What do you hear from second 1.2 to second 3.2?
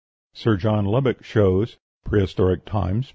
shows ("Prehistoric Times," p.